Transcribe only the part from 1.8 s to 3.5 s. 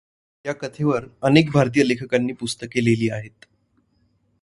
लेखकांनी पुस्तके लिहिली आहेत.